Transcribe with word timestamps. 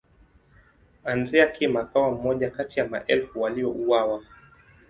Andrea 1.03 1.47
Kim 1.53 1.77
akawa 1.77 2.11
mmoja 2.11 2.49
kati 2.49 2.79
ya 2.79 2.87
maelfu 2.87 3.41
waliouawa. 3.41 4.23